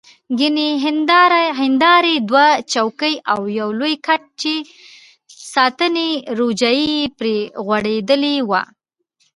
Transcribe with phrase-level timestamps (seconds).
[0.39, 0.69] ګڼې
[1.65, 4.53] هندارې، دوه چوکۍ او یو لوی کټ چې
[5.53, 8.61] ساټني روجایې پرې غوړېدلې وه.